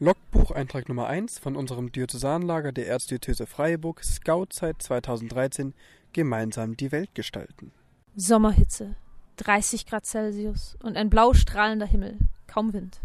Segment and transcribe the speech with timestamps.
[0.00, 5.72] Logbucheintrag Nummer 1 von unserem Diözesanlager der Erzdiözese Freiburg Scoutzeit 2013
[6.12, 7.70] Gemeinsam die Welt gestalten.
[8.16, 8.96] Sommerhitze,
[9.36, 12.18] 30 Grad Celsius und ein blau strahlender Himmel,
[12.48, 13.02] kaum Wind.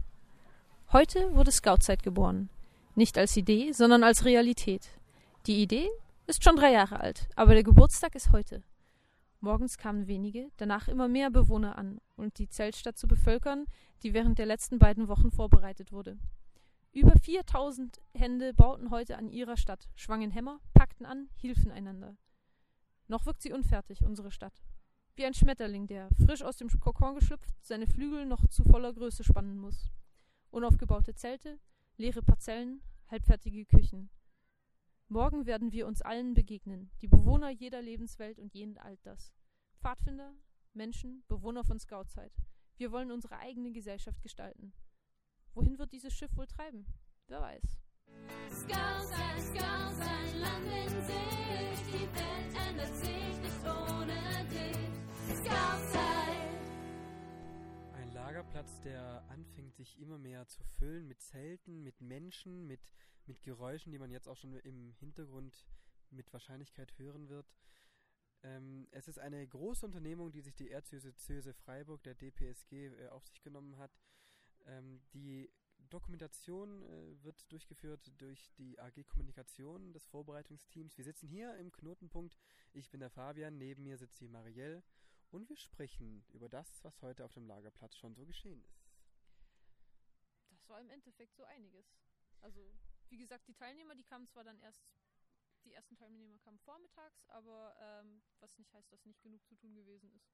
[0.91, 2.49] Heute wurde Scoutzeit geboren.
[2.95, 4.89] Nicht als Idee, sondern als Realität.
[5.45, 5.87] Die Idee
[6.25, 8.63] ist schon drei Jahre alt, aber der Geburtstag ist heute.
[9.41, 13.67] Morgens kamen wenige, danach immer mehr Bewohner an, um die Zeltstadt zu bevölkern,
[14.01, 16.17] die während der letzten beiden Wochen vorbereitet wurde.
[16.91, 22.17] Über 4000 Hände bauten heute an ihrer Stadt, schwangen Hämmer, packten an, hielfen einander.
[23.07, 24.63] Noch wirkt sie unfertig, unsere Stadt.
[25.15, 29.23] Wie ein Schmetterling, der, frisch aus dem Kokon geschlüpft, seine Flügel noch zu voller Größe
[29.23, 29.91] spannen muss.
[30.49, 31.59] Unaufgebaute Zelte,
[31.97, 34.09] leere Parzellen, halbfertige Küchen.
[35.09, 39.31] Morgen werden wir uns allen begegnen, die Bewohner jeder Lebenswelt und jeden Alters.
[39.79, 40.33] Pfadfinder,
[40.73, 42.33] Menschen, Bewohner von Scoutzeit.
[42.77, 44.73] Wir wollen unsere eigene Gesellschaft gestalten.
[45.59, 46.85] Wohin wird dieses Schiff wohl treiben?
[47.27, 47.77] Wer weiß.
[57.91, 62.93] Ein Lagerplatz, der anfängt sich immer mehr zu füllen mit Zelten, mit Menschen, mit,
[63.25, 65.67] mit Geräuschen, die man jetzt auch schon im Hintergrund
[66.09, 67.51] mit Wahrscheinlichkeit hören wird.
[68.43, 73.25] Ähm, es ist eine große Unternehmung, die sich die Erzdiözese Freiburg, der DPSG, äh, auf
[73.25, 73.91] sich genommen hat.
[74.65, 75.49] Ähm, die
[75.89, 80.97] Dokumentation äh, wird durchgeführt durch die AG Kommunikation des Vorbereitungsteams.
[80.97, 82.37] Wir sitzen hier im Knotenpunkt.
[82.73, 84.83] Ich bin der Fabian, neben mir sitzt die Marielle
[85.31, 88.83] und wir sprechen über das, was heute auf dem Lagerplatz schon so geschehen ist.
[90.49, 91.85] Das war im Endeffekt so einiges.
[92.41, 92.71] Also,
[93.09, 94.83] wie gesagt, die Teilnehmer, die kamen zwar dann erst,
[95.65, 99.73] die ersten Teilnehmer kamen vormittags, aber ähm, was nicht heißt, dass nicht genug zu tun
[99.73, 100.31] gewesen ist.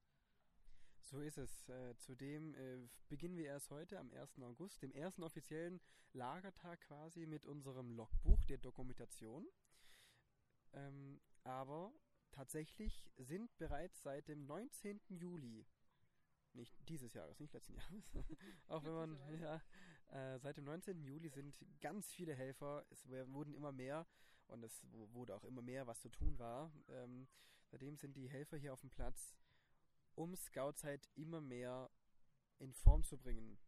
[1.06, 1.68] So ist es.
[1.68, 4.42] Äh, zudem äh, beginnen wir erst heute am 1.
[4.42, 5.80] August, dem ersten offiziellen
[6.12, 9.46] Lagertag quasi mit unserem Logbuch der Dokumentation.
[10.72, 11.92] Ähm, aber
[12.32, 15.00] tatsächlich sind bereits seit dem 19.
[15.08, 15.64] Juli,
[16.54, 18.12] nicht dieses Jahres, nicht letzten Jahres,
[18.66, 19.62] auch wenn man, ja,
[20.08, 21.04] äh, seit dem 19.
[21.04, 24.08] Juli sind ganz viele Helfer, es wurden immer mehr
[24.48, 26.72] und es wurde auch immer mehr, was zu tun war.
[26.88, 27.28] Ähm,
[27.68, 29.36] seitdem sind die Helfer hier auf dem Platz
[30.16, 31.90] um Scoutzeit immer mehr
[32.58, 33.58] in Form zu bringen.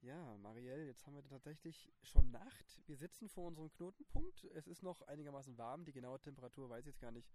[0.00, 2.80] Ja, Marielle, jetzt haben wir tatsächlich schon Nacht.
[2.86, 4.44] Wir sitzen vor unserem Knotenpunkt.
[4.54, 5.84] Es ist noch einigermaßen warm.
[5.84, 7.28] Die genaue Temperatur weiß ich jetzt gar nicht.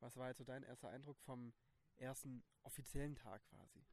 [0.00, 1.52] Was war jetzt so dein erster Eindruck vom
[1.96, 3.84] ersten offiziellen Tag quasi?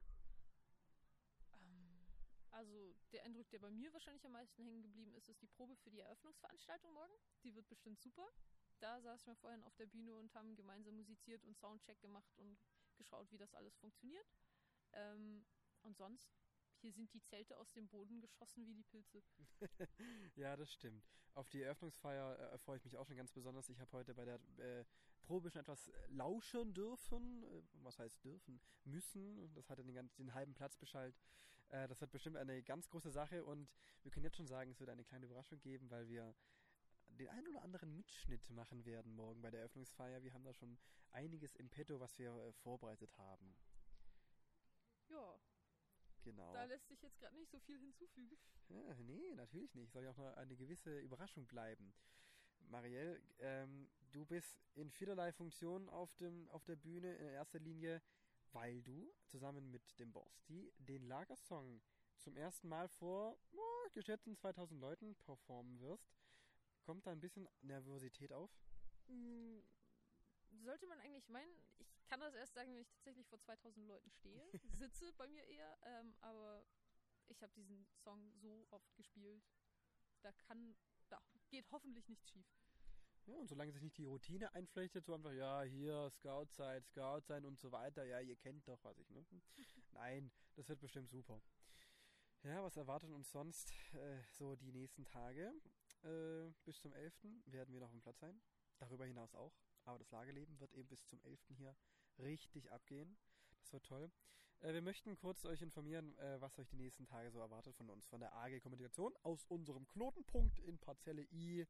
[1.53, 2.07] Ähm,
[2.50, 5.75] also der Eindruck, der bei mir wahrscheinlich am meisten hängen geblieben ist, ist die Probe
[5.75, 7.13] für die Eröffnungsveranstaltung morgen.
[7.44, 8.27] Die wird bestimmt super.
[8.79, 12.57] Da saßen wir vorhin auf der Bühne und haben gemeinsam musiziert und Soundcheck gemacht und
[12.97, 14.28] geschaut, wie das alles funktioniert.
[14.94, 15.45] Ähm,
[15.81, 16.29] und sonst,
[16.81, 19.23] hier sind die Zelte aus dem Boden geschossen wie die Pilze.
[20.35, 21.03] ja, das stimmt.
[21.33, 23.69] Auf die Eröffnungsfeier äh, freue ich mich auch schon ganz besonders.
[23.69, 24.85] Ich habe heute bei der äh,
[25.23, 27.44] Probe schon etwas lauschen dürfen.
[27.44, 28.61] Äh, was heißt dürfen?
[28.83, 29.53] Müssen.
[29.53, 31.16] Das hatte den, den halben Platz beschallt.
[31.69, 33.69] Äh, das wird bestimmt eine ganz große Sache und
[34.03, 36.35] wir können jetzt schon sagen, es wird eine kleine Überraschung geben, weil wir
[37.18, 40.24] den einen oder anderen Mitschnitt machen werden morgen bei der Eröffnungsfeier.
[40.24, 40.78] Wir haben da schon
[41.12, 43.56] einiges im Petto, was wir äh, vorbereitet haben.
[45.09, 45.40] Ja,
[46.25, 46.52] Genau.
[46.54, 48.36] da lässt sich jetzt gerade nicht so viel hinzufügen.
[48.70, 49.92] Ja, nee, natürlich nicht.
[49.92, 51.94] Soll ja auch noch eine gewisse Überraschung bleiben.
[52.68, 58.02] Marielle, ähm, du bist in vielerlei Funktionen auf, dem, auf der Bühne, in erster Linie,
[58.54, 61.80] weil du zusammen mit dem Borsti den Lagersong
[62.18, 66.09] zum ersten Mal vor oh, geschätzten 2000 Leuten performen wirst.
[66.85, 68.51] Kommt da ein bisschen Nervosität auf?
[69.07, 69.59] Mm,
[70.63, 74.12] Sollte man eigentlich meinen, ich kann das erst sagen, wenn ich tatsächlich vor 2000 Leuten
[74.12, 74.41] stehe.
[74.79, 76.63] Sitze bei mir eher, ähm, aber
[77.28, 79.44] ich habe diesen Song so oft gespielt.
[80.22, 80.75] Da kann,
[81.09, 81.19] da
[81.50, 82.47] geht hoffentlich nichts schief.
[83.25, 87.22] Ja, und solange sich nicht die Routine einflechtet, so einfach, ja, hier, Scout sein, Scout
[87.22, 89.25] sein und so weiter, ja, ihr kennt doch, was ich, ne?
[89.91, 91.41] Nein, das wird bestimmt super.
[92.44, 95.51] Ja, was erwartet uns sonst äh, so die nächsten Tage?
[96.06, 97.13] Äh, bis zum 11.
[97.48, 98.40] werden wir noch am Platz sein.
[98.78, 99.54] Darüber hinaus auch.
[99.86, 101.40] Aber das Lagerleben wird eben bis zum 11.
[101.50, 101.75] hier
[102.19, 103.18] richtig abgehen.
[103.62, 104.12] Das wird toll.
[104.60, 107.90] Äh, wir möchten kurz euch informieren, äh, was euch die nächsten Tage so erwartet von
[107.90, 111.66] uns, von der AG Kommunikation aus unserem Knotenpunkt in Parzelle I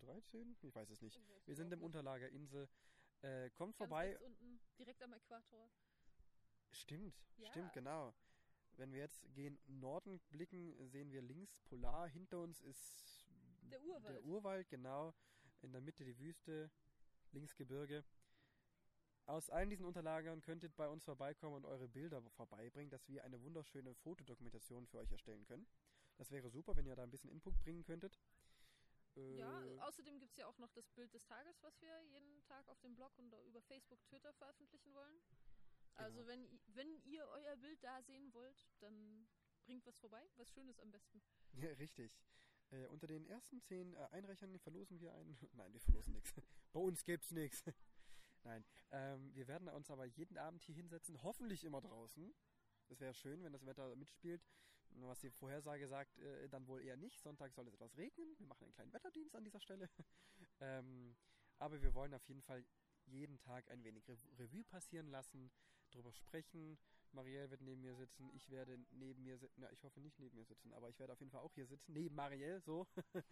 [0.00, 0.56] 13?
[0.62, 1.20] Ich weiß es nicht.
[1.46, 2.68] Wir sind im Unterlager Insel.
[3.22, 4.18] Äh, kommt Ganz vorbei.
[4.20, 5.70] unten, direkt am Äquator.
[6.72, 7.46] Stimmt, Ja.
[7.50, 8.14] stimmt, genau.
[8.76, 12.08] Wenn wir jetzt gegen Norden blicken, sehen wir links Polar.
[12.08, 13.09] Hinter uns ist
[13.70, 14.14] Der Urwald.
[14.16, 15.14] der Urwald, genau.
[15.62, 16.70] In der Mitte die Wüste,
[17.32, 18.04] links Gebirge.
[19.26, 23.40] Aus allen diesen Unterlagern könntet bei uns vorbeikommen und eure Bilder vorbeibringen, dass wir eine
[23.42, 25.66] wunderschöne Fotodokumentation für euch erstellen können.
[26.16, 28.18] Das wäre super, wenn ihr da ein bisschen Input bringen könntet.
[29.16, 32.42] Äh, Ja, außerdem gibt es ja auch noch das Bild des Tages, was wir jeden
[32.44, 35.20] Tag auf dem Blog und über Facebook, Twitter veröffentlichen wollen.
[35.94, 36.28] Also Genau.
[36.30, 39.28] wenn, i- wenn ihr euer Bild da sehen wollt, dann
[39.64, 40.28] bringt was vorbei.
[40.36, 41.22] Was Schönes am besten.
[41.52, 42.18] Ja, richtig.
[42.70, 45.36] Äh, unter den ersten zehn äh, Einreichern verlosen wir einen.
[45.54, 46.32] Nein, wir verlosen nichts.
[46.72, 47.64] Bei uns gibt's nichts.
[48.44, 48.64] Nein.
[48.90, 52.32] Ähm, wir werden uns aber jeden Abend hier hinsetzen, hoffentlich immer draußen.
[52.88, 54.46] Es wäre schön, wenn das Wetter mitspielt.
[54.92, 57.20] Was die Vorhersage sagt, äh, dann wohl eher nicht.
[57.20, 58.36] Sonntag soll es etwas regnen.
[58.38, 59.88] Wir machen einen kleinen Wetterdienst an dieser Stelle.
[60.60, 61.16] ähm,
[61.58, 62.64] aber wir wollen auf jeden Fall
[63.06, 65.50] jeden Tag ein wenig Rev Revue passieren lassen,
[65.90, 66.78] drüber sprechen.
[67.14, 70.36] Marielle wird neben mir sitzen, ich werde neben mir sitzen, ja, ich hoffe nicht neben
[70.36, 72.86] mir sitzen, aber ich werde auf jeden Fall auch hier sitzen, neben Marielle, so.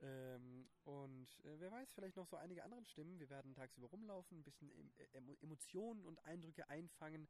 [0.00, 3.18] ähm, und äh, wer weiß, vielleicht noch so einige andere Stimmen.
[3.18, 4.70] Wir werden tagsüber rumlaufen, ein bisschen
[5.12, 7.28] Emo Emotionen und Eindrücke einfangen,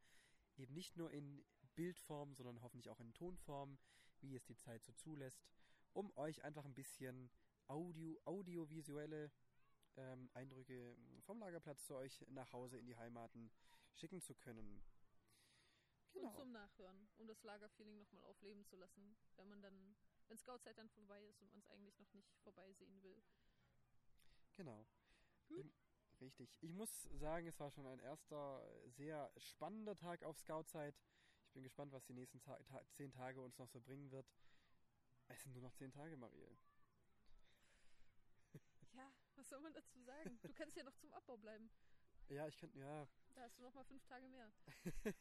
[0.56, 1.44] eben nicht nur in
[1.74, 3.78] Bildform, sondern hoffentlich auch in Tonform,
[4.20, 5.42] wie es die Zeit so zulässt,
[5.92, 7.30] um euch einfach ein bisschen
[7.68, 9.30] Audio, audiovisuelle
[9.96, 13.50] ähm, Eindrücke vom Lagerplatz zu euch nach Hause in die Heimaten
[13.94, 14.82] schicken zu können.
[16.14, 16.34] Und Genau.
[16.36, 19.96] zum Nachhören, um das Lagerfeeling nochmal aufleben zu lassen, wenn man dann,
[20.28, 23.22] wenn Scoutzeit dann vorbei ist und man es eigentlich noch nicht vorbeisehen will.
[24.56, 24.86] Genau.
[25.48, 25.64] Gut.
[25.64, 25.72] Ähm,
[26.20, 26.56] Richtig.
[26.60, 30.94] Ich muss sagen, es war schon ein erster sehr spannender Tag auf Scoutzeit.
[31.46, 34.26] Ich bin gespannt, was die nächsten Ta ta zehn Tage uns noch so bringen wird.
[35.26, 36.56] Es sind nur noch zehn Tage, Marielle.
[38.92, 40.38] Ja, was soll man dazu sagen?
[40.42, 41.70] Du kannst ja noch zum Abbau bleiben.
[42.32, 43.06] Ja, ich könnte, ja.
[43.34, 44.50] Da hast du noch mal fünf Tage mehr.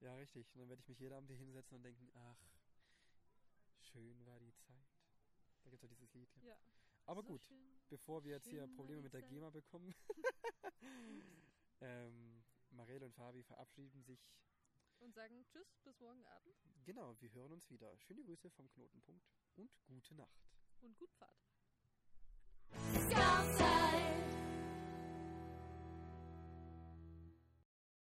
[0.00, 0.46] ja, richtig.
[0.54, 2.38] Und dann werde ich mich jeden Abend hier hinsetzen und denken, ach,
[3.80, 4.86] schön war die Zeit.
[5.64, 6.28] Da gibt es ja dieses Lied.
[6.36, 6.50] Ja.
[6.50, 6.58] ja.
[7.06, 7.58] Aber so gut, schön.
[7.88, 9.30] bevor wir jetzt hier Probleme mit der Zeit.
[9.30, 9.94] GEMA bekommen,
[11.80, 14.24] ähm, Marelle und Fabi verabschieden sich.
[15.00, 16.54] Und sagen Tschüss, bis morgen Abend.
[16.84, 17.96] Genau, wir hören uns wieder.
[17.98, 20.40] Schöne Grüße vom Knotenpunkt und gute Nacht.
[20.80, 21.36] Und gut Fahrt.
[23.10, 24.33] Sky